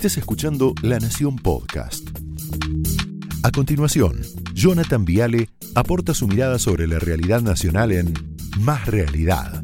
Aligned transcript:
Estés 0.00 0.16
escuchando 0.16 0.72
La 0.80 0.98
Nación 0.98 1.36
Podcast. 1.36 2.08
A 3.42 3.50
continuación, 3.50 4.22
Jonathan 4.54 5.04
Viale 5.04 5.50
aporta 5.74 6.14
su 6.14 6.26
mirada 6.26 6.58
sobre 6.58 6.86
la 6.86 6.98
realidad 6.98 7.42
nacional 7.42 7.92
en 7.92 8.14
Más 8.60 8.86
Realidad. 8.86 9.62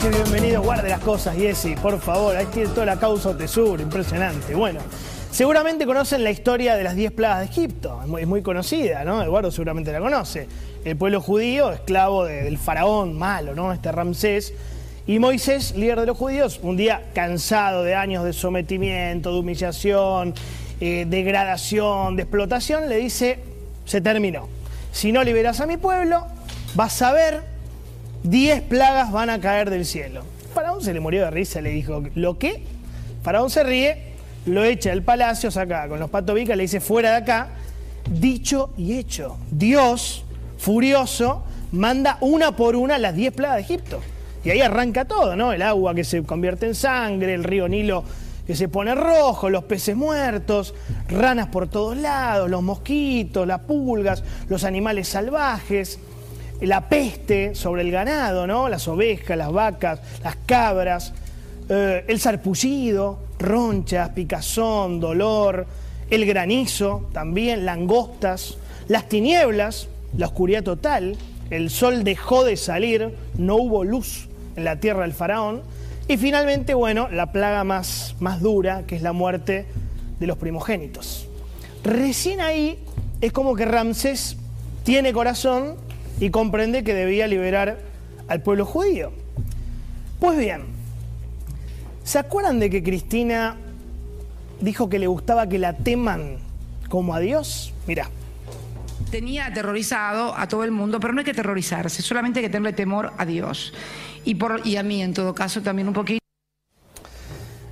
bienvenido, 0.00 0.62
guarde 0.62 0.88
las 0.88 1.00
cosas, 1.00 1.36
Jessy, 1.36 1.76
por 1.76 2.00
favor. 2.00 2.34
Ahí 2.34 2.46
tiene 2.46 2.70
toda 2.70 2.86
la 2.86 2.98
causa 2.98 3.36
Tesur, 3.36 3.78
impresionante. 3.78 4.54
Bueno, 4.54 4.80
seguramente 5.34 5.84
conocen 5.84 6.22
la 6.22 6.30
historia 6.30 6.76
de 6.76 6.84
las 6.84 6.94
10 6.94 7.10
plagas 7.10 7.40
de 7.40 7.46
Egipto, 7.46 8.00
es 8.00 8.26
muy, 8.28 8.40
conocida, 8.40 9.04
¿no? 9.04 9.20
Eduardo 9.20 9.50
seguramente 9.50 9.90
la 9.90 9.98
conoce. 9.98 10.46
El 10.84 10.96
pueblo 10.96 11.20
judío, 11.20 11.72
esclavo 11.72 12.24
del 12.24 12.56
faraón 12.56 13.18
malo, 13.18 13.52
¿no? 13.52 13.72
Este 13.72 13.90
Ramsés. 13.90 14.54
Y 15.08 15.18
Moisés, 15.18 15.74
líder 15.74 15.98
de 15.98 16.06
los 16.06 16.16
judíos, 16.16 16.60
un 16.62 16.76
día 16.76 17.02
cansado 17.14 17.82
de 17.82 17.96
años 17.96 18.24
de 18.24 18.32
sometimiento, 18.32 19.32
de 19.32 19.40
humillación, 19.40 20.34
eh, 20.80 21.04
degradación, 21.08 22.14
de 22.14 22.22
explotación, 22.22 22.88
le 22.88 22.96
dice, 22.98 23.40
se 23.86 24.00
terminó. 24.00 24.48
Si 24.92 25.10
no 25.10 25.24
liberas 25.24 25.60
a 25.60 25.66
mi 25.66 25.78
pueblo, 25.78 26.28
vas 26.76 27.02
a 27.02 27.12
ver 27.12 27.42
10 28.22 28.62
plagas 28.62 29.10
van 29.10 29.30
a 29.30 29.40
caer 29.40 29.68
del 29.68 29.84
cielo. 29.84 30.22
Faraón 30.54 30.80
se 30.80 30.94
le 30.94 31.00
murió 31.00 31.24
de 31.24 31.32
risa, 31.32 31.60
le 31.60 31.70
dijo, 31.70 32.04
¿lo 32.14 32.38
qué? 32.38 32.62
Faraón 33.24 33.50
se 33.50 33.64
ríe, 33.64 34.13
lo 34.46 34.64
echa 34.64 34.90
del 34.90 35.02
palacio, 35.02 35.50
saca 35.50 35.88
con 35.88 35.98
los 35.98 36.10
patobicas, 36.10 36.56
le 36.56 36.64
dice, 36.64 36.80
fuera 36.80 37.10
de 37.10 37.16
acá. 37.16 37.48
Dicho 38.10 38.70
y 38.76 38.98
hecho, 38.98 39.38
Dios, 39.50 40.24
furioso, 40.58 41.42
manda 41.72 42.18
una 42.20 42.54
por 42.54 42.76
una 42.76 42.98
las 42.98 43.14
10 43.14 43.32
plagas 43.32 43.56
de 43.56 43.62
Egipto. 43.62 44.00
Y 44.44 44.50
ahí 44.50 44.60
arranca 44.60 45.06
todo, 45.06 45.36
¿no? 45.36 45.52
El 45.52 45.62
agua 45.62 45.94
que 45.94 46.04
se 46.04 46.22
convierte 46.22 46.66
en 46.66 46.74
sangre, 46.74 47.34
el 47.34 47.44
río 47.44 47.68
Nilo 47.68 48.04
que 48.46 48.54
se 48.54 48.68
pone 48.68 48.94
rojo, 48.94 49.48
los 49.48 49.64
peces 49.64 49.96
muertos, 49.96 50.74
ranas 51.08 51.46
por 51.46 51.66
todos 51.66 51.96
lados, 51.96 52.50
los 52.50 52.62
mosquitos, 52.62 53.46
las 53.46 53.60
pulgas, 53.60 54.22
los 54.50 54.64
animales 54.64 55.08
salvajes 55.08 55.98
la 56.66 56.88
peste 56.88 57.54
sobre 57.54 57.82
el 57.82 57.90
ganado, 57.90 58.46
¿no? 58.46 58.68
Las 58.68 58.88
ovejas, 58.88 59.36
las 59.36 59.52
vacas, 59.52 60.00
las 60.22 60.36
cabras, 60.46 61.12
eh, 61.68 62.04
el 62.08 62.20
sarpullido, 62.20 63.18
ronchas, 63.38 64.10
picazón, 64.10 65.00
dolor, 65.00 65.66
el 66.10 66.26
granizo, 66.26 67.08
también 67.12 67.64
langostas, 67.64 68.58
las 68.88 69.08
tinieblas, 69.08 69.88
la 70.16 70.26
oscuridad 70.26 70.62
total, 70.62 71.16
el 71.50 71.70
sol 71.70 72.04
dejó 72.04 72.44
de 72.44 72.56
salir, 72.56 73.14
no 73.36 73.56
hubo 73.56 73.84
luz 73.84 74.28
en 74.56 74.64
la 74.64 74.80
tierra 74.80 75.02
del 75.02 75.12
faraón, 75.12 75.62
y 76.06 76.16
finalmente, 76.16 76.74
bueno, 76.74 77.08
la 77.10 77.32
plaga 77.32 77.64
más, 77.64 78.14
más 78.20 78.40
dura, 78.40 78.84
que 78.86 78.96
es 78.96 79.02
la 79.02 79.12
muerte 79.12 79.66
de 80.20 80.26
los 80.26 80.36
primogénitos. 80.36 81.26
Recién 81.82 82.40
ahí 82.40 82.78
es 83.20 83.32
como 83.32 83.54
que 83.54 83.64
Ramsés 83.64 84.36
tiene 84.84 85.12
corazón 85.12 85.76
y 86.20 86.30
comprende 86.30 86.84
que 86.84 86.94
debía 86.94 87.26
liberar 87.26 87.78
al 88.28 88.42
pueblo 88.42 88.66
judío. 88.66 89.12
Pues 90.20 90.38
bien, 90.38 90.73
¿se 92.04 92.18
acuerdan 92.18 92.60
de 92.60 92.70
que 92.70 92.82
Cristina 92.82 93.56
dijo 94.60 94.88
que 94.88 94.98
le 94.98 95.06
gustaba 95.08 95.48
que 95.48 95.58
la 95.58 95.72
teman 95.72 96.36
como 96.88 97.14
a 97.14 97.20
Dios? 97.20 97.72
Mirá. 97.86 98.08
Tenía 99.10 99.46
aterrorizado 99.46 100.36
a 100.36 100.46
todo 100.46 100.64
el 100.64 100.70
mundo, 100.70 101.00
pero 101.00 101.12
no 101.12 101.20
hay 101.20 101.24
que 101.24 101.32
aterrorizarse, 101.32 102.02
solamente 102.02 102.40
hay 102.40 102.46
que 102.46 102.50
tenerle 102.50 102.72
temor 102.72 103.12
a 103.18 103.26
Dios. 103.26 103.72
Y, 104.24 104.36
por, 104.36 104.66
y 104.66 104.76
a 104.76 104.82
mí, 104.82 105.02
en 105.02 105.12
todo 105.12 105.34
caso, 105.34 105.62
también 105.62 105.88
un 105.88 105.94
poquito. 105.94 106.20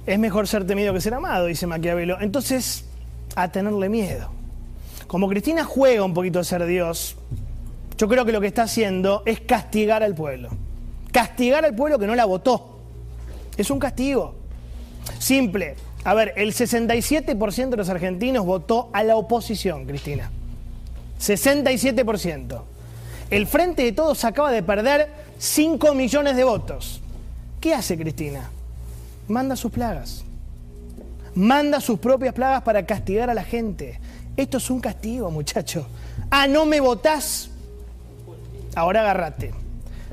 Es 0.04 0.18
mejor 0.18 0.48
ser 0.48 0.66
temido 0.66 0.92
que 0.92 1.00
ser 1.00 1.14
amado, 1.14 1.46
dice 1.46 1.66
Maquiavelo. 1.66 2.20
Entonces, 2.20 2.84
a 3.36 3.48
tenerle 3.48 3.88
miedo. 3.88 4.30
Como 5.06 5.28
Cristina 5.28 5.64
juega 5.64 6.04
un 6.04 6.14
poquito 6.14 6.40
a 6.40 6.44
ser 6.44 6.64
Dios, 6.66 7.16
yo 7.96 8.08
creo 8.08 8.24
que 8.24 8.32
lo 8.32 8.40
que 8.40 8.48
está 8.48 8.64
haciendo 8.64 9.22
es 9.26 9.40
castigar 9.40 10.02
al 10.02 10.14
pueblo. 10.14 10.50
Castigar 11.12 11.64
al 11.64 11.74
pueblo 11.74 11.98
que 11.98 12.06
no 12.06 12.14
la 12.14 12.24
votó. 12.24 12.71
Es 13.56 13.70
un 13.70 13.78
castigo. 13.78 14.34
Simple. 15.18 15.76
A 16.04 16.14
ver, 16.14 16.34
el 16.36 16.52
67% 16.52 17.68
de 17.68 17.76
los 17.76 17.88
argentinos 17.88 18.44
votó 18.44 18.90
a 18.92 19.04
la 19.04 19.16
oposición, 19.16 19.86
Cristina. 19.86 20.30
67%. 21.20 22.62
El 23.30 23.46
Frente 23.46 23.84
de 23.84 23.92
Todos 23.92 24.24
acaba 24.24 24.50
de 24.50 24.62
perder 24.62 25.08
5 25.38 25.94
millones 25.94 26.36
de 26.36 26.44
votos. 26.44 27.00
¿Qué 27.60 27.74
hace 27.74 27.96
Cristina? 27.96 28.50
Manda 29.28 29.54
sus 29.54 29.70
plagas. 29.70 30.24
Manda 31.34 31.80
sus 31.80 31.98
propias 31.98 32.34
plagas 32.34 32.62
para 32.62 32.84
castigar 32.84 33.30
a 33.30 33.34
la 33.34 33.44
gente. 33.44 34.00
Esto 34.36 34.58
es 34.58 34.70
un 34.70 34.80
castigo, 34.80 35.30
muchacho. 35.30 35.86
Ah, 36.30 36.46
no 36.46 36.66
me 36.66 36.80
votás 36.80 37.50
ahora 38.74 39.00
agárrate. 39.02 39.52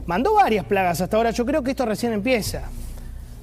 Mandó 0.05 0.33
varias 0.33 0.65
plagas 0.65 1.01
hasta 1.01 1.17
ahora, 1.17 1.31
yo 1.31 1.45
creo 1.45 1.63
que 1.63 1.71
esto 1.71 1.85
recién 1.85 2.13
empieza. 2.13 2.63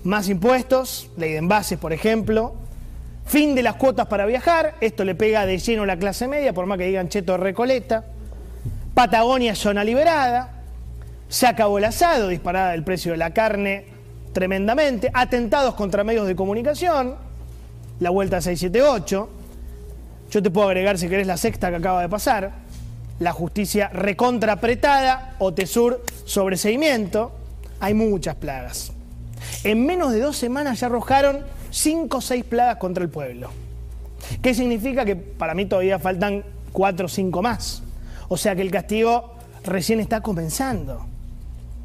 Más 0.06 0.28
impuestos, 0.28 1.10
ley 1.16 1.32
de 1.32 1.38
envases, 1.38 1.78
por 1.78 1.92
ejemplo. 1.92 2.54
Fin 3.24 3.56
de 3.56 3.64
las 3.64 3.74
cuotas 3.74 4.06
para 4.06 4.24
viajar, 4.24 4.76
esto 4.80 5.04
le 5.04 5.16
pega 5.16 5.44
de 5.46 5.58
lleno 5.58 5.82
a 5.82 5.86
la 5.86 5.98
clase 5.98 6.28
media, 6.28 6.52
por 6.52 6.66
más 6.66 6.78
que 6.78 6.86
digan 6.86 7.08
cheto 7.08 7.36
recoleta. 7.36 8.04
Patagonia 8.94 9.56
zona 9.56 9.82
liberada. 9.82 10.62
Se 11.28 11.48
acabó 11.48 11.78
el 11.78 11.84
asado, 11.84 12.28
disparada 12.28 12.74
el 12.74 12.84
precio 12.84 13.10
de 13.12 13.18
la 13.18 13.34
carne 13.34 13.86
tremendamente. 14.32 15.10
Atentados 15.12 15.74
contra 15.74 16.04
medios 16.04 16.28
de 16.28 16.36
comunicación. 16.36 17.16
La 17.98 18.10
vuelta 18.10 18.40
678. 18.40 19.28
Yo 20.30 20.42
te 20.42 20.50
puedo 20.50 20.68
agregar, 20.68 20.98
si 20.98 21.08
querés, 21.08 21.26
la 21.26 21.36
sexta 21.36 21.70
que 21.70 21.76
acaba 21.76 22.02
de 22.02 22.08
pasar 22.08 22.52
la 23.18 23.32
justicia 23.32 23.88
recontra 23.88 24.52
apretada, 24.54 25.36
OTESUR 25.38 26.04
sobreseimiento, 26.24 27.32
hay 27.80 27.94
muchas 27.94 28.34
plagas. 28.36 28.92
En 29.64 29.84
menos 29.84 30.12
de 30.12 30.20
dos 30.20 30.36
semanas 30.36 30.80
ya 30.80 30.86
arrojaron 30.86 31.44
cinco 31.70 32.18
o 32.18 32.20
seis 32.20 32.44
plagas 32.44 32.76
contra 32.76 33.02
el 33.02 33.10
pueblo. 33.10 33.50
¿Qué 34.42 34.54
significa? 34.54 35.04
Que 35.04 35.16
para 35.16 35.54
mí 35.54 35.66
todavía 35.66 35.98
faltan 35.98 36.44
cuatro 36.72 37.06
o 37.06 37.08
cinco 37.08 37.42
más. 37.42 37.82
O 38.28 38.36
sea 38.36 38.54
que 38.54 38.62
el 38.62 38.70
castigo 38.70 39.34
recién 39.64 40.00
está 40.00 40.20
comenzando. 40.20 41.06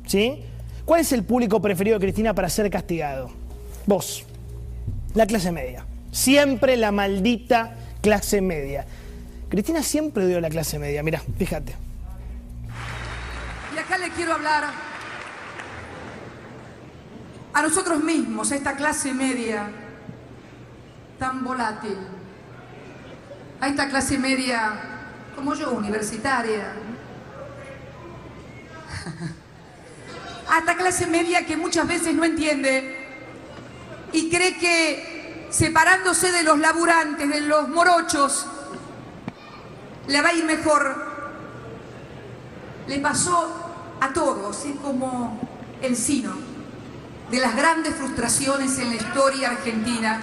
¿Sí? 0.06 0.44
¿Cuál 0.86 1.02
es 1.02 1.12
el 1.12 1.24
público 1.24 1.62
preferido 1.62 1.98
de 2.00 2.06
Cristina 2.06 2.34
para 2.34 2.50
ser 2.50 2.70
castigado? 2.70 3.30
Vos, 3.86 4.26
la 5.14 5.26
clase 5.26 5.52
media. 5.52 5.86
Siempre 6.12 6.78
la 6.78 6.92
maldita 6.92 7.76
clase 8.02 8.42
media. 8.42 8.86
Cristina 9.50 9.84
siempre 9.84 10.28
dio 10.28 10.42
la 10.42 10.50
clase 10.50 10.80
media, 10.80 11.04
mira, 11.04 11.22
fíjate. 11.38 11.76
Y 13.74 13.78
acá 13.78 13.98
le 13.98 14.10
quiero 14.12 14.34
hablar 14.34 14.91
a 17.53 17.62
nosotros 17.62 18.03
mismos, 18.03 18.51
a 18.51 18.56
esta 18.56 18.75
clase 18.75 19.13
media 19.13 19.69
tan 21.19 21.44
volátil, 21.44 21.97
a 23.59 23.67
esta 23.67 23.89
clase 23.89 24.17
media 24.17 24.73
como 25.35 25.53
yo, 25.53 25.72
universitaria, 25.72 26.73
a 30.50 30.59
esta 30.59 30.75
clase 30.75 31.07
media 31.07 31.45
que 31.45 31.57
muchas 31.57 31.88
veces 31.88 32.13
no 32.16 32.23
entiende 32.23 32.97
y 34.13 34.29
cree 34.29 34.57
que 34.57 35.47
separándose 35.50 36.31
de 36.31 36.44
los 36.44 36.59
laburantes, 36.59 37.29
de 37.29 37.41
los 37.41 37.68
morochos, 37.68 38.45
le 40.07 40.21
va 40.21 40.30
a 40.30 40.33
ir 40.33 40.45
mejor. 40.45 41.12
Le 42.88 43.00
pasó 43.00 43.97
a 44.00 44.12
todos, 44.12 44.65
es 44.65 44.75
como 44.77 45.39
el 45.81 45.95
sino 45.95 46.50
de 47.31 47.39
las 47.39 47.56
grandes 47.56 47.95
frustraciones 47.95 48.78
en 48.78 48.89
la 48.89 48.95
historia 48.95 49.51
argentina. 49.51 50.22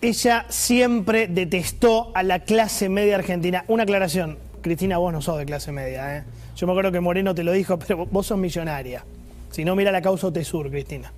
Ella 0.00 0.46
siempre 0.48 1.26
detestó 1.26 2.12
a 2.14 2.22
la 2.22 2.44
clase 2.44 2.88
media 2.88 3.16
argentina. 3.16 3.64
Una 3.66 3.82
aclaración, 3.82 4.38
Cristina, 4.62 4.98
vos 4.98 5.12
no 5.12 5.20
sos 5.20 5.38
de 5.38 5.44
clase 5.44 5.72
media. 5.72 6.18
¿eh? 6.18 6.24
Yo 6.56 6.68
me 6.68 6.72
acuerdo 6.72 6.92
que 6.92 7.00
Moreno 7.00 7.34
te 7.34 7.42
lo 7.42 7.50
dijo, 7.50 7.78
pero 7.80 8.06
vos 8.06 8.26
sos 8.26 8.38
millonaria. 8.38 9.04
Si 9.50 9.64
no, 9.64 9.74
mira 9.74 9.90
la 9.90 10.00
causa 10.00 10.32
Tesur, 10.32 10.70
Cristina. 10.70 11.12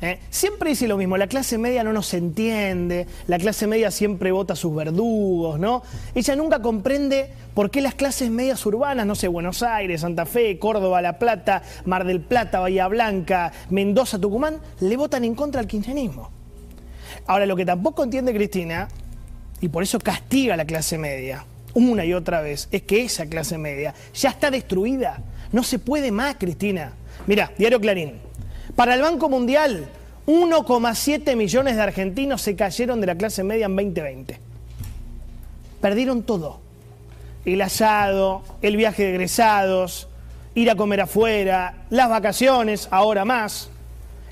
¿Eh? 0.00 0.18
Siempre 0.30 0.70
dice 0.70 0.88
lo 0.88 0.96
mismo, 0.96 1.16
la 1.16 1.26
clase 1.26 1.58
media 1.58 1.84
no 1.84 1.92
nos 1.92 2.12
entiende, 2.14 3.06
la 3.26 3.38
clase 3.38 3.66
media 3.66 3.90
siempre 3.90 4.32
vota 4.32 4.54
a 4.54 4.56
sus 4.56 4.74
verdugos, 4.74 5.58
¿no? 5.58 5.82
Ella 6.14 6.36
nunca 6.36 6.60
comprende 6.60 7.30
por 7.54 7.70
qué 7.70 7.80
las 7.80 7.94
clases 7.94 8.30
medias 8.30 8.64
urbanas, 8.66 9.06
no 9.06 9.14
sé, 9.14 9.28
Buenos 9.28 9.62
Aires, 9.62 10.02
Santa 10.02 10.26
Fe, 10.26 10.58
Córdoba, 10.58 11.00
La 11.02 11.18
Plata, 11.18 11.62
Mar 11.84 12.04
del 12.04 12.20
Plata, 12.20 12.60
Bahía 12.60 12.88
Blanca, 12.88 13.52
Mendoza, 13.70 14.18
Tucumán, 14.18 14.60
le 14.80 14.96
votan 14.96 15.24
en 15.24 15.34
contra 15.34 15.60
al 15.60 15.66
kirchnerismo. 15.66 16.30
Ahora, 17.26 17.46
lo 17.46 17.56
que 17.56 17.64
tampoco 17.64 18.04
entiende 18.04 18.34
Cristina, 18.34 18.88
y 19.60 19.68
por 19.68 19.82
eso 19.82 19.98
castiga 19.98 20.54
a 20.54 20.56
la 20.56 20.66
clase 20.66 20.98
media, 20.98 21.44
una 21.74 22.04
y 22.04 22.12
otra 22.12 22.40
vez, 22.40 22.68
es 22.70 22.82
que 22.82 23.02
esa 23.02 23.26
clase 23.26 23.58
media 23.58 23.94
ya 24.14 24.30
está 24.30 24.50
destruida. 24.50 25.22
No 25.52 25.62
se 25.62 25.78
puede 25.78 26.10
más, 26.10 26.36
Cristina. 26.36 26.92
Mira, 27.26 27.52
Diario 27.56 27.80
Clarín. 27.80 28.14
Para 28.76 28.94
el 28.94 29.02
Banco 29.02 29.28
Mundial, 29.28 29.86
1,7 30.26 31.36
millones 31.36 31.76
de 31.76 31.82
argentinos 31.82 32.42
se 32.42 32.56
cayeron 32.56 33.00
de 33.00 33.06
la 33.06 33.14
clase 33.14 33.44
media 33.44 33.66
en 33.66 33.76
2020. 33.76 34.40
Perdieron 35.80 36.22
todo. 36.24 36.58
El 37.44 37.60
asado, 37.62 38.42
el 38.62 38.76
viaje 38.76 39.04
de 39.04 39.10
egresados, 39.10 40.08
ir 40.56 40.70
a 40.70 40.74
comer 40.74 41.02
afuera, 41.02 41.84
las 41.90 42.08
vacaciones, 42.08 42.88
ahora 42.90 43.24
más, 43.24 43.68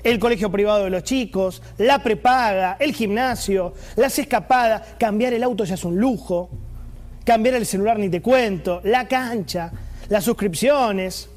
el 0.03 0.19
colegio 0.19 0.51
privado 0.51 0.83
de 0.83 0.89
los 0.89 1.03
chicos, 1.03 1.61
la 1.77 1.99
prepaga, 1.99 2.75
el 2.79 2.93
gimnasio, 2.93 3.73
las 3.95 4.19
escapadas, 4.19 4.95
cambiar 4.99 5.31
el 5.33 5.43
auto 5.43 5.63
ya 5.63 5.75
es 5.75 5.85
un 5.85 5.97
lujo, 5.97 6.49
cambiar 7.23 7.55
el 7.55 7.65
celular 7.65 7.97
ni 7.97 8.09
te 8.09 8.21
cuento, 8.21 8.81
la 8.83 9.07
cancha, 9.07 9.71
las 10.09 10.25
suscripciones. 10.25 11.29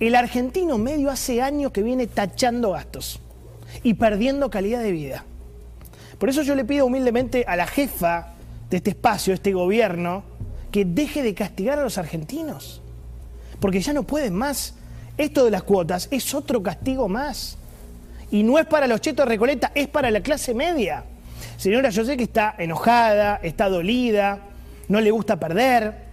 El 0.00 0.14
argentino 0.14 0.78
medio 0.78 1.10
hace 1.10 1.42
años 1.42 1.72
que 1.72 1.82
viene 1.82 2.06
tachando 2.06 2.72
gastos 2.72 3.20
y 3.82 3.94
perdiendo 3.94 4.50
calidad 4.50 4.80
de 4.80 4.92
vida. 4.92 5.24
Por 6.18 6.28
eso 6.28 6.42
yo 6.42 6.54
le 6.54 6.64
pido 6.64 6.86
humildemente 6.86 7.44
a 7.46 7.56
la 7.56 7.66
jefa 7.66 8.34
de 8.70 8.76
este 8.76 8.90
espacio, 8.90 9.34
este 9.34 9.52
gobierno, 9.52 10.22
que 10.70 10.84
deje 10.84 11.22
de 11.22 11.34
castigar 11.34 11.78
a 11.78 11.82
los 11.82 11.98
argentinos. 11.98 12.80
Porque 13.60 13.80
ya 13.80 13.92
no 13.92 14.04
pueden 14.04 14.34
más. 14.34 14.74
Esto 15.16 15.44
de 15.44 15.50
las 15.50 15.64
cuotas 15.64 16.08
es 16.10 16.32
otro 16.34 16.62
castigo 16.62 17.08
más. 17.08 17.58
Y 18.30 18.42
no 18.42 18.58
es 18.58 18.66
para 18.66 18.86
los 18.86 19.00
chetos 19.00 19.26
de 19.26 19.30
Recoleta, 19.30 19.72
es 19.74 19.88
para 19.88 20.10
la 20.10 20.20
clase 20.20 20.54
media. 20.54 21.04
Señora, 21.56 21.90
yo 21.90 22.04
sé 22.04 22.16
que 22.16 22.24
está 22.24 22.54
enojada, 22.58 23.40
está 23.42 23.68
dolida, 23.68 24.40
no 24.88 25.00
le 25.00 25.10
gusta 25.10 25.40
perder, 25.40 26.04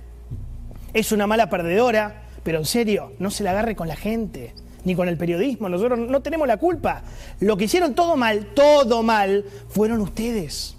es 0.93 1.11
una 1.11 1.27
mala 1.27 1.49
perdedora, 1.49 2.24
pero 2.45 2.59
en 2.59 2.65
serio, 2.65 3.13
no 3.17 3.31
se 3.31 3.43
la 3.43 3.49
agarre 3.49 3.75
con 3.75 3.87
la 3.87 3.95
gente 3.95 4.53
ni 4.83 4.93
con 4.93 5.09
el 5.09 5.17
periodismo, 5.17 5.67
nosotros 5.67 5.97
no 5.97 6.21
tenemos 6.21 6.47
la 6.47 6.57
culpa. 6.57 7.01
Lo 7.39 7.57
que 7.57 7.63
hicieron 7.63 7.95
todo 7.95 8.15
mal, 8.15 8.51
todo 8.53 9.01
mal, 9.01 9.43
fueron 9.67 9.99
ustedes. 9.99 10.75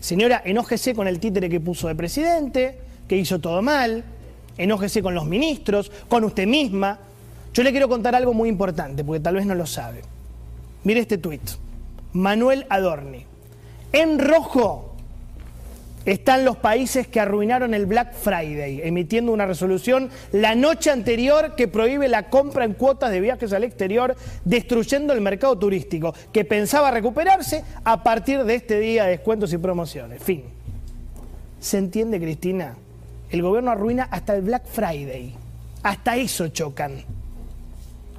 Señora, 0.00 0.40
enójese 0.42 0.94
con 0.94 1.06
el 1.06 1.20
títere 1.20 1.50
que 1.50 1.60
puso 1.60 1.88
de 1.88 1.94
presidente, 1.94 2.78
que 3.06 3.18
hizo 3.18 3.40
todo 3.40 3.60
mal, 3.60 4.04
enójese 4.56 5.02
con 5.02 5.14
los 5.14 5.26
ministros, 5.26 5.92
con 6.08 6.24
usted 6.24 6.46
misma. 6.46 6.98
Yo 7.52 7.62
le 7.62 7.72
quiero 7.72 7.90
contar 7.90 8.14
algo 8.14 8.32
muy 8.32 8.48
importante, 8.48 9.04
porque 9.04 9.20
tal 9.20 9.34
vez 9.34 9.44
no 9.44 9.54
lo 9.54 9.66
sabe. 9.66 10.00
Mire 10.84 11.00
este 11.00 11.18
tuit. 11.18 11.42
Manuel 12.14 12.64
Adorni. 12.70 13.26
En 13.92 14.18
rojo 14.18 14.91
están 16.04 16.44
los 16.44 16.56
países 16.56 17.06
que 17.06 17.20
arruinaron 17.20 17.74
el 17.74 17.86
Black 17.86 18.14
Friday, 18.14 18.80
emitiendo 18.82 19.32
una 19.32 19.46
resolución 19.46 20.10
la 20.32 20.54
noche 20.54 20.90
anterior 20.90 21.54
que 21.54 21.68
prohíbe 21.68 22.08
la 22.08 22.28
compra 22.28 22.64
en 22.64 22.74
cuotas 22.74 23.10
de 23.10 23.20
viajes 23.20 23.52
al 23.52 23.64
exterior, 23.64 24.16
destruyendo 24.44 25.12
el 25.12 25.20
mercado 25.20 25.56
turístico, 25.58 26.14
que 26.32 26.44
pensaba 26.44 26.90
recuperarse 26.90 27.64
a 27.84 28.02
partir 28.02 28.44
de 28.44 28.54
este 28.54 28.80
día 28.80 29.04
de 29.04 29.10
descuentos 29.10 29.52
y 29.52 29.58
promociones. 29.58 30.22
Fin. 30.22 30.44
¿Se 31.60 31.78
entiende, 31.78 32.18
Cristina? 32.18 32.74
El 33.30 33.42
gobierno 33.42 33.70
arruina 33.70 34.08
hasta 34.10 34.34
el 34.34 34.42
Black 34.42 34.66
Friday. 34.66 35.34
Hasta 35.82 36.16
eso 36.16 36.48
chocan. 36.48 37.04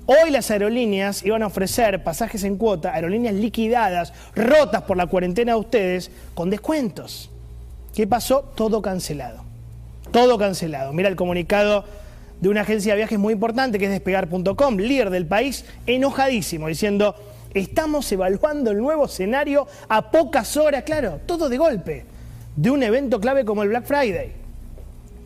Hoy 0.05 0.31
las 0.31 0.51
aerolíneas 0.51 1.23
iban 1.23 1.43
a 1.43 1.47
ofrecer 1.47 2.03
pasajes 2.03 2.43
en 2.43 2.57
cuota, 2.57 2.93
aerolíneas 2.93 3.35
liquidadas, 3.35 4.13
rotas 4.35 4.81
por 4.83 4.97
la 4.97 5.07
cuarentena 5.07 5.53
de 5.53 5.59
ustedes, 5.59 6.11
con 6.33 6.49
descuentos. 6.49 7.29
¿Qué 7.93 8.07
pasó? 8.07 8.41
Todo 8.55 8.81
cancelado. 8.81 9.43
Todo 10.11 10.37
cancelado. 10.37 10.93
Mira 10.93 11.09
el 11.09 11.15
comunicado 11.15 11.85
de 12.41 12.49
una 12.49 12.61
agencia 12.61 12.93
de 12.93 12.97
viajes 12.97 13.19
muy 13.19 13.33
importante 13.33 13.77
que 13.77 13.85
es 13.85 13.91
despegar.com, 13.91 14.77
líder 14.77 15.11
del 15.11 15.27
país, 15.27 15.63
enojadísimo, 15.85 16.67
diciendo, 16.67 17.15
estamos 17.53 18.11
evaluando 18.11 18.71
el 18.71 18.79
nuevo 18.79 19.05
escenario 19.05 19.67
a 19.87 20.09
pocas 20.09 20.57
horas, 20.57 20.83
claro, 20.83 21.19
todo 21.25 21.49
de 21.49 21.57
golpe, 21.57 22.05
de 22.55 22.71
un 22.71 22.83
evento 22.83 23.19
clave 23.19 23.45
como 23.45 23.63
el 23.63 23.69
Black 23.69 23.85
Friday. 23.85 24.33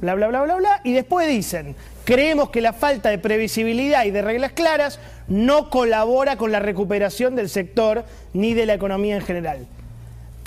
Bla, 0.01 0.13
bla, 0.13 0.27
bla, 0.27 0.43
bla, 0.43 0.55
bla. 0.55 0.81
Y 0.83 0.93
después 0.93 1.27
dicen, 1.27 1.75
creemos 2.03 2.49
que 2.49 2.61
la 2.61 2.73
falta 2.73 3.09
de 3.09 3.17
previsibilidad 3.17 4.05
y 4.05 4.11
de 4.11 4.21
reglas 4.21 4.51
claras 4.51 4.99
no 5.27 5.69
colabora 5.69 6.35
con 6.35 6.51
la 6.51 6.59
recuperación 6.59 7.35
del 7.35 7.49
sector 7.49 8.03
ni 8.33 8.53
de 8.53 8.65
la 8.65 8.73
economía 8.73 9.15
en 9.15 9.21
general. 9.21 9.67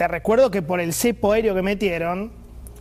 Te 0.01 0.09
recuerdo 0.09 0.51
que 0.51 0.63
por 0.63 0.81
el 0.81 0.95
cepo 0.95 1.33
aéreo 1.33 1.55
que 1.55 1.61
metieron, 1.61 2.33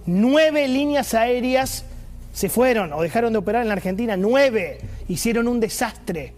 nueve 0.05 0.69
líneas 0.69 1.13
aéreas 1.13 1.83
se 2.31 2.47
fueron 2.47 2.93
o 2.93 3.01
dejaron 3.01 3.33
de 3.33 3.39
operar 3.39 3.61
en 3.63 3.67
la 3.67 3.73
Argentina. 3.73 4.15
Nueve. 4.15 4.77
Hicieron 5.09 5.49
un 5.49 5.59
desastre. 5.59 6.31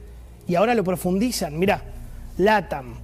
Y 0.48 0.56
ahora 0.56 0.74
lo 0.74 0.84
profundizan. 0.84 1.60
Mirá, 1.60 1.84
LATAM, 2.40 2.96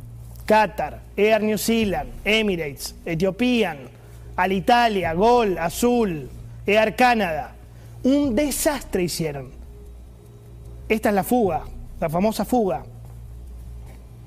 Qatar, 0.47 1.01
Air 1.15 1.43
New 1.43 1.59
Zealand, 1.59 2.09
Emirates, 2.25 2.95
Ethiopian, 3.05 3.77
Alitalia, 4.37 5.13
Gol, 5.13 5.59
Azul, 5.59 6.31
Air 6.65 6.95
Canada. 6.95 7.53
Un 8.01 8.33
desastre 8.33 9.03
hicieron. 9.03 9.51
Esta 10.89 11.09
es 11.09 11.15
la 11.15 11.23
fuga, 11.23 11.61
la 11.99 12.09
famosa 12.09 12.43
fuga. 12.43 12.83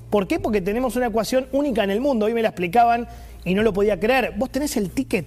¿Por 0.08 0.28
qué? 0.28 0.38
Porque 0.38 0.60
tenemos 0.60 0.94
una 0.94 1.06
ecuación 1.06 1.48
única 1.50 1.82
en 1.82 1.90
el 1.90 2.00
mundo. 2.00 2.26
Hoy 2.26 2.34
me 2.34 2.42
la 2.42 2.50
explicaban 2.50 3.08
y 3.44 3.54
no 3.54 3.62
lo 3.62 3.72
podía 3.72 3.98
creer. 3.98 4.34
Vos 4.36 4.50
tenés 4.50 4.76
el 4.76 4.90
ticket. 4.90 5.26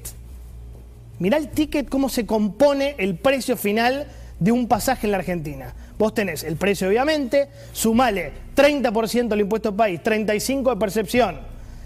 Mirá 1.20 1.38
el 1.38 1.50
ticket, 1.50 1.90
cómo 1.90 2.10
se 2.10 2.26
compone 2.26 2.96
el 2.98 3.16
precio 3.16 3.56
final 3.56 4.08
de 4.40 4.52
un 4.52 4.68
pasaje 4.68 5.08
en 5.08 5.12
la 5.12 5.18
Argentina. 5.18 5.74
Vos 5.98 6.14
tenés 6.14 6.44
el 6.44 6.58
precio, 6.58 6.88
obviamente, 6.88 7.50
sumale 7.72 8.32
30% 8.56 9.28
del 9.28 9.42
impuesto 9.42 9.76
país, 9.76 10.02
35% 10.04 10.70
de 10.72 10.76
percepción, 10.76 11.40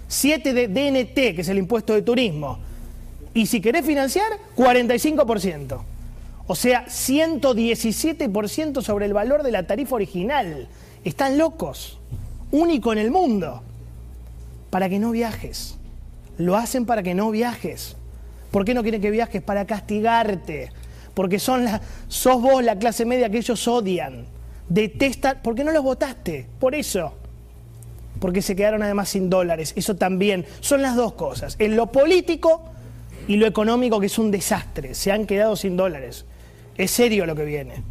7% 0.09 0.53
de 0.53 0.67
DNT, 0.67 1.35
que 1.35 1.41
es 1.41 1.49
el 1.49 1.57
impuesto 1.57 1.93
de 1.93 2.01
turismo, 2.01 2.59
y 3.33 3.45
si 3.45 3.61
querés 3.61 3.85
financiar, 3.85 4.31
45%. 4.55 5.81
O 6.47 6.55
sea, 6.55 6.85
117% 6.87 8.81
sobre 8.81 9.05
el 9.05 9.13
valor 9.13 9.43
de 9.43 9.51
la 9.51 9.67
tarifa 9.67 9.95
original. 9.95 10.67
Están 11.03 11.37
locos. 11.37 11.99
Único 12.51 12.93
en 12.93 12.97
el 12.99 13.11
mundo. 13.11 13.61
Para 14.71 14.89
que 14.89 14.97
no 14.97 15.11
viajes. 15.11 15.77
Lo 16.37 16.55
hacen 16.55 16.85
para 16.85 17.03
que 17.03 17.13
no 17.13 17.31
viajes. 17.31 17.95
¿Por 18.51 18.63
qué 18.63 18.73
no 18.73 18.81
quieren 18.81 19.01
que 19.01 19.11
viajes? 19.11 19.41
Para 19.41 19.65
castigarte. 19.65 20.71
Porque 21.13 21.39
son 21.39 21.65
sos 22.07 22.41
vos 22.41 22.63
la 22.63 22.77
clase 22.77 23.05
media 23.05 23.29
que 23.29 23.37
ellos 23.37 23.67
odian. 23.67 24.25
Detestan. 24.69 25.41
¿Por 25.41 25.55
qué 25.55 25.63
no 25.63 25.71
los 25.71 25.83
votaste? 25.83 26.47
Por 26.59 26.75
eso. 26.75 27.13
Porque 28.19 28.41
se 28.41 28.55
quedaron 28.55 28.83
además 28.83 29.09
sin 29.09 29.29
dólares. 29.29 29.73
Eso 29.75 29.95
también. 29.95 30.45
Son 30.59 30.81
las 30.81 30.95
dos 30.95 31.13
cosas. 31.13 31.55
En 31.59 31.75
lo 31.75 31.91
político 31.91 32.63
y 33.27 33.37
lo 33.37 33.47
económico, 33.47 33.99
que 33.99 34.05
es 34.05 34.19
un 34.19 34.31
desastre. 34.31 34.93
Se 34.93 35.11
han 35.11 35.25
quedado 35.25 35.55
sin 35.55 35.75
dólares. 35.75 36.25
Es 36.77 36.91
serio 36.91 37.25
lo 37.25 37.35
que 37.35 37.45
viene. 37.45 37.83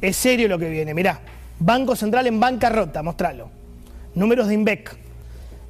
Es 0.00 0.16
serio 0.16 0.48
lo 0.48 0.58
que 0.58 0.70
viene. 0.70 0.94
Mirá. 0.94 1.20
Banco 1.58 1.94
Central 1.94 2.26
en 2.26 2.40
bancarrota. 2.40 3.02
Mostralo. 3.02 3.50
Números 4.14 4.48
de 4.48 4.54
INVEC. 4.54 4.96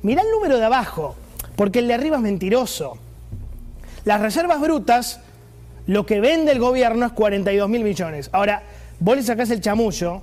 Mirá 0.02 0.22
el 0.22 0.30
número 0.30 0.58
de 0.58 0.64
abajo 0.64 1.16
porque 1.60 1.80
el 1.80 1.88
de 1.88 1.92
arriba 1.92 2.16
es 2.16 2.22
mentiroso. 2.22 2.96
Las 4.06 4.22
reservas 4.22 4.62
brutas, 4.62 5.20
lo 5.86 6.06
que 6.06 6.18
vende 6.18 6.52
el 6.52 6.58
gobierno 6.58 7.04
es 7.04 7.12
42 7.12 7.68
mil 7.68 7.84
millones. 7.84 8.30
Ahora, 8.32 8.62
vos 8.98 9.14
le 9.14 9.22
sacás 9.22 9.50
el 9.50 9.60
chamullo, 9.60 10.22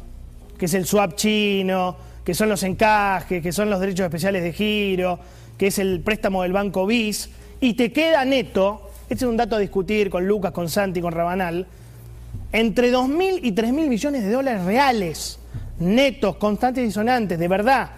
que 0.58 0.66
es 0.66 0.74
el 0.74 0.88
swap 0.88 1.14
chino, 1.14 1.96
que 2.26 2.34
son 2.34 2.50
los 2.50 2.64
encajes, 2.64 3.44
que 3.44 3.52
son 3.52 3.70
los 3.70 3.80
derechos 3.80 4.06
especiales 4.06 4.42
de 4.42 4.52
giro, 4.52 5.20
que 5.60 5.68
es 5.68 5.78
el 5.78 6.00
préstamo 6.00 6.42
del 6.42 6.54
Banco 6.54 6.88
BIS, 6.88 7.30
y 7.60 7.76
te 7.76 7.94
queda 7.94 8.26
neto, 8.26 8.90
este 9.08 9.26
es 9.26 9.30
un 9.30 9.38
dato 9.38 9.58
a 9.58 9.60
discutir 9.60 10.10
con 10.10 10.26
Lucas, 10.26 10.52
con 10.52 10.68
Santi, 10.68 11.02
con 11.02 11.14
Rabanal, 11.14 11.68
entre 12.52 12.92
2.000 12.92 13.42
y 13.44 13.52
3.000 13.52 13.72
millones 13.88 14.24
de 14.24 14.32
dólares 14.32 14.66
reales, 14.66 15.38
netos, 15.78 16.38
constantes 16.38 16.84
y 16.90 16.92
sonantes, 16.92 17.38
de 17.38 17.48
verdad. 17.48 17.92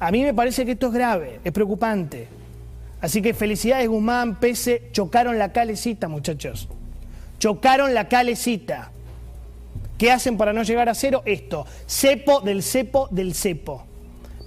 A 0.00 0.10
mí 0.10 0.24
me 0.24 0.34
parece 0.34 0.66
que 0.66 0.72
esto 0.72 0.88
es 0.88 0.92
grave, 0.92 1.38
es 1.44 1.52
preocupante. 1.52 2.42
Así 3.04 3.20
que 3.20 3.34
felicidades 3.34 3.86
Guzmán, 3.86 4.36
Pese, 4.36 4.88
chocaron 4.92 5.38
la 5.38 5.52
calecita, 5.52 6.08
muchachos. 6.08 6.70
Chocaron 7.38 7.92
la 7.92 8.08
calecita. 8.08 8.92
¿Qué 9.98 10.10
hacen 10.10 10.38
para 10.38 10.54
no 10.54 10.62
llegar 10.62 10.88
a 10.88 10.94
cero? 10.94 11.20
Esto, 11.26 11.66
cepo 11.86 12.40
del 12.40 12.62
cepo 12.62 13.08
del 13.10 13.34
cepo. 13.34 13.84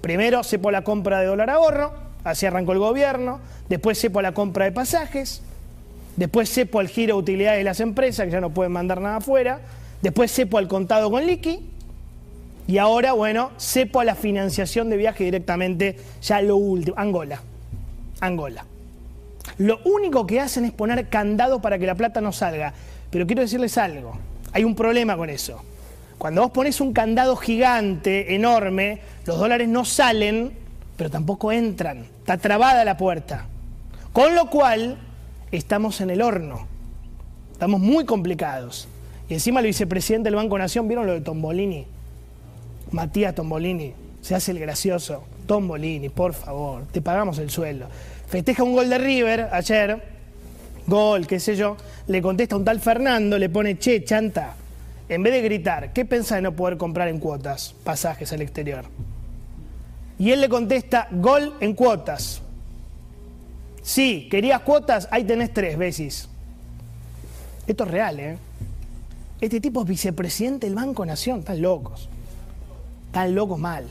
Primero 0.02 0.44
cepo 0.44 0.72
la 0.72 0.84
compra 0.84 1.20
de 1.20 1.28
dólar 1.28 1.52
ahorro, 1.52 1.94
así 2.24 2.48
arrancó 2.48 2.72
el 2.72 2.80
gobierno, 2.80 3.42
después 3.70 4.02
cepo 4.02 4.24
la 4.24 4.32
compra 4.32 4.66
de 4.66 4.72
pasajes, 4.72 5.44
después 6.16 6.50
cepo 6.50 6.80
al 6.80 6.88
giro 6.88 7.14
de 7.14 7.22
utilidades 7.22 7.60
de 7.60 7.64
las 7.64 7.80
empresas, 7.80 8.26
que 8.26 8.32
ya 8.32 8.42
no 8.42 8.56
pueden 8.56 8.72
mandar 8.72 9.02
nada 9.02 9.18
afuera, 9.18 9.62
después 10.02 10.32
cepo 10.32 10.58
al 10.58 10.68
contado 10.68 11.12
con 11.12 11.28
liqui, 11.28 11.70
y 12.66 12.80
ahora, 12.80 13.14
bueno, 13.14 13.52
cepo 13.60 14.00
a 14.00 14.04
la 14.04 14.16
financiación 14.16 14.90
de 14.90 14.98
viaje 14.98 15.26
directamente, 15.26 15.96
ya 16.24 16.42
lo 16.42 16.56
último, 16.58 16.98
Angola. 16.98 17.40
Angola. 18.20 18.66
Lo 19.58 19.80
único 19.86 20.28
que 20.28 20.40
hacen 20.40 20.66
es 20.66 20.72
poner 20.72 21.08
candado 21.10 21.62
para 21.62 21.80
que 21.80 21.88
la 21.88 21.96
plata 21.96 22.22
no 22.22 22.32
salga. 22.32 22.74
Pero 23.10 23.26
quiero 23.26 23.42
decirles 23.42 23.78
algo, 23.78 24.18
hay 24.52 24.64
un 24.64 24.76
problema 24.76 25.16
con 25.16 25.30
eso. 25.30 25.62
Cuando 26.18 26.42
vos 26.42 26.52
pones 26.52 26.82
un 26.82 26.94
candado 26.94 27.36
gigante, 27.36 28.36
enorme, 28.36 29.02
los 29.26 29.38
dólares 29.38 29.68
no 29.68 29.86
salen, 29.86 30.52
pero 30.98 31.10
tampoco 31.10 31.52
entran. 31.52 32.06
Está 32.20 32.38
trabada 32.38 32.84
la 32.84 32.98
puerta. 32.98 33.46
Con 34.14 34.36
lo 34.36 34.50
cual, 34.50 34.98
estamos 35.52 36.02
en 36.02 36.10
el 36.10 36.22
horno. 36.22 36.68
Estamos 37.54 37.80
muy 37.80 38.06
complicados. 38.06 38.88
Y 39.30 39.36
encima 39.36 39.60
el 39.60 39.68
vicepresidente 39.68 40.28
del 40.28 40.36
Banco 40.36 40.58
Nación, 40.58 40.88
¿vieron 40.88 41.06
lo 41.06 41.14
de 41.14 41.22
Tombolini? 41.22 41.86
Matías 42.92 43.36
Tombolini, 43.36 43.94
se 44.22 44.36
hace 44.36 44.52
el 44.52 44.60
gracioso. 44.60 45.24
Tombolini, 45.48 46.10
por 46.10 46.34
favor, 46.34 46.84
te 46.92 47.02
pagamos 47.02 47.40
el 47.40 47.50
sueldo. 47.50 47.88
Festeja 48.28 48.62
un 48.62 48.74
gol 48.74 48.90
de 48.90 48.98
River 48.98 49.50
ayer, 49.52 50.04
gol, 50.86 51.26
qué 51.26 51.40
sé 51.40 51.56
yo, 51.56 51.78
le 52.08 52.22
contesta 52.22 52.56
un 52.56 52.66
tal 52.66 52.80
Fernando, 52.80 53.40
le 53.40 53.50
pone, 53.50 53.80
che, 53.80 54.04
chanta, 54.04 54.54
en 55.10 55.24
vez 55.24 55.34
de 55.34 55.42
gritar, 55.42 55.94
¿qué 55.94 56.06
pensás 56.06 56.38
de 56.38 56.42
no 56.44 56.52
poder 56.52 56.78
comprar 56.78 57.08
en 57.08 57.20
cuotas 57.20 57.74
pasajes 57.84 58.32
al 58.34 58.42
exterior? 58.42 58.86
Y 60.20 60.32
él 60.32 60.42
le 60.42 60.50
contesta, 60.50 61.08
gol 61.12 61.54
en 61.60 61.74
cuotas. 61.74 62.42
Sí, 63.82 64.28
querías 64.30 64.62
cuotas, 64.62 65.08
ahí 65.12 65.24
tenés 65.24 65.54
tres 65.54 65.78
veces. 65.78 66.28
Esto 67.66 67.86
es 67.86 67.92
real, 67.92 68.20
¿eh? 68.20 68.38
Este 69.40 69.62
tipo 69.62 69.82
es 69.84 69.88
vicepresidente 69.88 70.68
del 70.68 70.76
Banco 70.76 71.06
Nación, 71.06 71.40
están 71.40 71.62
locos. 71.62 72.10
Están 73.08 73.36
locos 73.36 73.60
mal. 73.60 73.86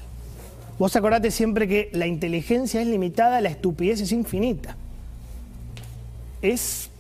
Vos 0.79 0.95
acordate 0.95 1.31
siempre 1.31 1.67
que 1.67 1.91
la 1.93 2.07
inteligencia 2.07 2.81
es 2.81 2.87
limitada, 2.87 3.41
la 3.41 3.49
estupidez 3.49 4.01
es 4.01 4.13
infinita. 4.13 4.77
Es. 6.43 6.91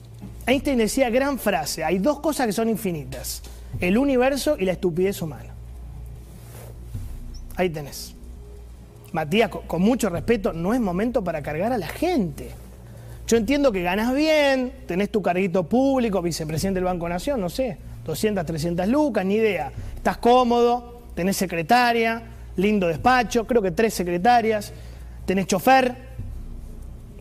Einstein 0.46 0.78
decía 0.78 1.10
gran 1.10 1.38
frase: 1.38 1.84
hay 1.84 1.98
dos 1.98 2.20
cosas 2.20 2.46
que 2.46 2.52
son 2.52 2.68
infinitas: 2.68 3.42
el 3.80 3.98
universo 3.98 4.56
y 4.58 4.64
la 4.64 4.72
estupidez 4.72 5.20
humana. 5.20 5.54
Ahí 7.56 7.68
tenés. 7.68 8.14
Matías, 9.12 9.50
con 9.50 9.82
mucho 9.82 10.08
respeto, 10.08 10.52
no 10.52 10.74
es 10.74 10.80
momento 10.80 11.22
para 11.22 11.42
cargar 11.42 11.72
a 11.72 11.78
la 11.78 11.88
gente. 11.88 12.50
Yo 13.26 13.36
entiendo 13.36 13.72
que 13.72 13.82
ganas 13.82 14.14
bien, 14.14 14.72
tenés 14.86 15.10
tu 15.10 15.20
carguito 15.20 15.64
público, 15.64 16.22
vicepresidente 16.22 16.78
del 16.78 16.84
Banco 16.84 17.08
Nación, 17.08 17.40
no 17.40 17.48
sé, 17.48 17.78
200, 18.04 18.46
300 18.46 18.86
lucas, 18.88 19.24
ni 19.24 19.34
idea. 19.34 19.72
Estás 19.96 20.18
cómodo, 20.18 21.02
tenés 21.14 21.36
secretaria, 21.36 22.22
lindo 22.56 22.88
despacho, 22.88 23.46
creo 23.46 23.62
que 23.62 23.70
tres 23.70 23.94
secretarias, 23.94 24.72
tenés 25.24 25.46
chofer, 25.46 25.94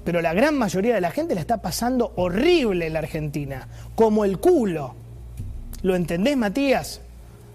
pero 0.04 0.22
la 0.22 0.34
gran 0.34 0.58
mayoría 0.58 0.96
de 0.96 1.02
la 1.02 1.12
gente 1.12 1.36
la 1.36 1.42
está 1.42 1.62
pasando 1.62 2.14
horrible 2.16 2.88
en 2.88 2.94
la 2.94 3.00
Argentina, 3.00 3.68
como 3.96 4.24
el 4.24 4.40
culo. 4.40 4.96
¿Lo 5.82 5.96
entendés, 5.96 6.38
Matías? 6.38 7.02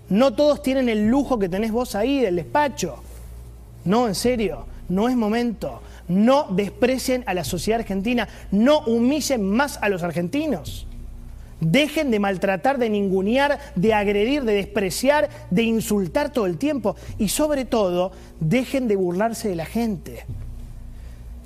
No 0.08 0.34
todos 0.34 0.62
tienen 0.62 0.88
el 0.88 1.06
lujo 1.06 1.38
que 1.38 1.48
tenés 1.48 1.70
vos 1.70 1.94
ahí 1.94 2.20
del 2.20 2.36
despacho. 2.36 2.96
No, 3.84 4.08
en 4.08 4.16
serio, 4.16 4.66
no 4.88 5.08
es 5.08 5.16
momento. 5.16 5.80
No 6.08 6.48
desprecien 6.50 7.22
a 7.26 7.34
la 7.34 7.44
sociedad 7.44 7.80
argentina, 7.80 8.28
no 8.50 8.80
humillen 8.80 9.48
más 9.48 9.78
a 9.80 9.88
los 9.88 10.02
argentinos. 10.02 10.88
Dejen 11.60 12.10
de 12.10 12.18
maltratar, 12.18 12.78
de 12.78 12.88
ningunear, 12.88 13.58
de 13.74 13.92
agredir, 13.92 14.44
de 14.44 14.54
despreciar, 14.54 15.28
de 15.50 15.62
insultar 15.62 16.32
todo 16.32 16.46
el 16.46 16.56
tiempo. 16.56 16.96
Y 17.18 17.28
sobre 17.28 17.64
todo, 17.64 18.12
dejen 18.40 18.88
de 18.88 18.96
burlarse 18.96 19.48
de 19.48 19.56
la 19.56 19.66
gente. 19.66 20.24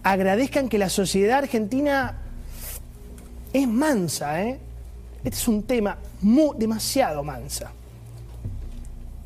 Agradezcan 0.02 0.68
que 0.68 0.78
la 0.78 0.88
sociedad 0.88 1.38
argentina 1.38 2.18
es 3.52 3.66
mansa, 3.66 4.42
¿eh? 4.42 4.58
Este 5.24 5.36
es 5.36 5.48
un 5.48 5.62
tema 5.62 5.96
muy, 6.20 6.56
demasiado 6.58 7.24
mansa. 7.24 7.72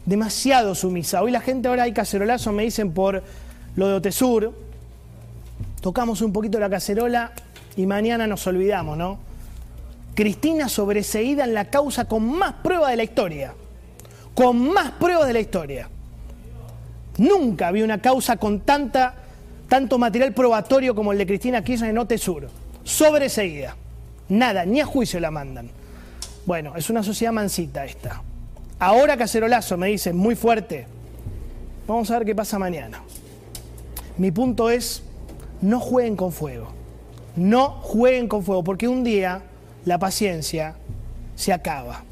Demasiado 0.07 0.75
sumisa. 0.75 1.23
Hoy 1.23 1.33
la 1.33 1.41
gente 1.41 1.69
ahora 1.69 1.83
hay 1.83 1.93
cacerolazo, 1.93 2.53
me 2.53 2.63
dicen 2.63 2.93
por 2.93 3.23
lo 3.77 3.89
de 3.89 3.95
Otesur. 3.95 4.55
Tocamos 5.81 6.23
un 6.23 6.33
poquito 6.33 6.59
la 6.59 6.71
cacerola 6.71 7.33
y 7.77 7.85
mañana 7.85 8.27
nos 8.27 8.47
olvidamos, 8.47 8.97
¿no? 8.97 9.28
Cristina 10.19 10.69
sobreseída 10.69 11.45
en 11.45 11.55
la 11.55 11.67
causa 11.67 12.07
con 12.07 12.29
más 12.29 12.55
pruebas 12.55 12.91
de 12.91 12.97
la 12.97 13.05
historia. 13.05 13.55
Con 14.35 14.59
más 14.71 14.91
pruebas 14.91 15.29
de 15.29 15.33
la 15.33 15.39
historia. 15.39 15.89
Nunca 17.19 17.69
había 17.69 17.85
una 17.85 18.03
causa 18.03 18.37
con 18.37 18.63
tanta, 18.63 19.15
tanto 19.69 19.97
material 19.97 20.35
probatorio 20.35 20.93
como 20.97 21.13
el 21.13 21.19
de 21.19 21.27
Cristina 21.29 21.63
Kirchner 21.63 21.91
en 21.91 21.99
Otesur. 21.99 22.49
Sobreseída. 22.83 23.77
Nada, 24.29 24.65
ni 24.65 24.81
a 24.81 24.87
juicio 24.87 25.21
la 25.21 25.31
mandan. 25.31 25.71
Bueno, 26.45 26.75
es 26.75 26.91
una 26.91 27.05
sociedad 27.05 27.33
mansita 27.33 27.85
esta. 27.85 28.21
Ahora 28.81 29.17
cacerolazo, 29.17 29.77
me 29.77 29.87
dicen, 29.87 30.17
muy 30.17 30.35
fuerte. 30.35 30.89
Vamos 31.87 32.11
a 32.11 32.19
ver 32.19 32.27
qué 32.27 32.35
pasa 32.35 32.59
mañana. 32.59 33.05
Mi 34.17 34.33
punto 34.33 34.69
es, 34.69 35.01
no 35.61 35.79
jueguen 35.79 36.17
con 36.17 36.33
fuego. 36.33 36.73
No 37.37 37.69
jueguen 37.69 38.27
con 38.27 38.43
fuego, 38.43 38.65
porque 38.65 38.89
un 38.89 39.05
día 39.05 39.43
la 39.89 39.99
paciencia 39.99 40.77
se 41.35 41.51
acaba. 41.51 42.05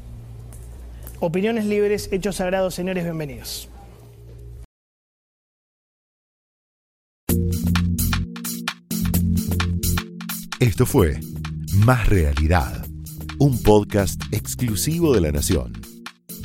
Opiniones 1.19 1.65
libres, 1.65 2.09
hechos 2.11 2.37
sagrados, 2.37 2.73
señores, 2.73 3.03
bienvenidos. 3.03 3.69
Esto 10.59 10.87
fue 10.87 11.19
Más 11.85 12.09
Realidad, 12.09 12.83
un 13.37 13.61
podcast 13.61 14.19
exclusivo 14.31 15.13
de 15.13 15.21
La 15.21 15.31
Nación. 15.31 15.73